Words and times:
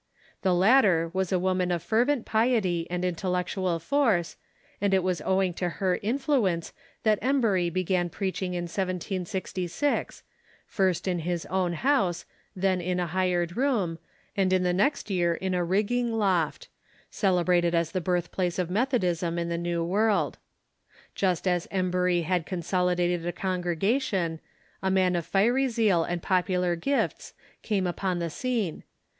The 0.41 0.55
latter 0.55 1.11
was 1.13 1.31
a 1.31 1.37
woman 1.37 1.69
of 1.71 1.83
fervent 1.83 2.25
piety 2.25 2.87
and 2.89 3.05
intellectual 3.05 3.77
force, 3.77 4.35
and 4.81 4.95
it 4.95 5.03
was 5.03 5.21
owing 5.21 5.53
to 5.61 5.69
her 5.77 5.99
influence 6.01 6.73
that 7.03 7.19
Embury 7.21 7.69
began 7.69 8.09
preaching 8.09 8.55
in 8.55 8.63
1766, 8.63 10.23
first 10.65 11.07
in 11.07 11.19
his 11.19 11.45
own 11.51 11.73
house, 11.73 12.25
then 12.55 12.81
in 12.81 12.99
a 12.99 13.05
hired 13.05 13.55
room, 13.55 13.99
and 14.35 14.51
in 14.51 14.63
the 14.63 14.73
next 14.73 15.11
year 15.11 15.35
in 15.35 15.53
a 15.53 15.63
rigging 15.63 16.11
loft— 16.17 16.67
celebrated 17.11 17.75
as 17.75 17.91
the 17.91 18.01
birthplace 18.01 18.57
of 18.57 18.71
Methodism 18.71 19.37
in 19.37 19.49
the 19.49 19.55
New 19.59 19.83
World. 19.85 20.39
Just 21.13 21.47
as 21.47 21.67
Emburj^ 21.67 22.23
had 22.23 22.47
consolidated 22.47 23.23
a 23.23 23.31
congrega 23.31 24.01
tion, 24.01 24.39
a 24.81 24.89
man 24.89 25.15
of 25.15 25.27
fiery 25.27 25.67
zeal 25.67 26.03
and 26.03 26.23
popular 26.23 26.75
gifts 26.75 27.35
came 27.61 27.85
upon 27.85 28.17
the 28.17 28.31
scene. 28.31 28.81